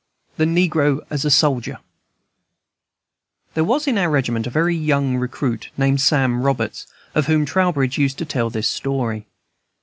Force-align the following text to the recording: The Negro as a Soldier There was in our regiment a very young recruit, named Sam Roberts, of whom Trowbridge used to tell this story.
The 0.37 0.45
Negro 0.45 1.01
as 1.11 1.25
a 1.25 1.29
Soldier 1.29 1.77
There 3.53 3.63
was 3.63 3.85
in 3.85 3.99
our 3.99 4.09
regiment 4.09 4.47
a 4.47 4.49
very 4.49 4.75
young 4.75 5.17
recruit, 5.17 5.69
named 5.77 6.01
Sam 6.01 6.41
Roberts, 6.41 6.87
of 7.13 7.27
whom 7.27 7.45
Trowbridge 7.45 7.99
used 7.99 8.17
to 8.17 8.25
tell 8.25 8.49
this 8.49 8.67
story. 8.67 9.27